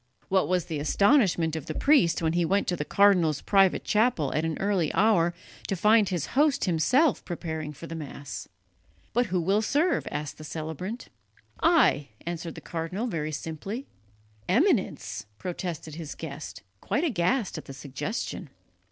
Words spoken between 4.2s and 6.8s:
at an early hour to find his host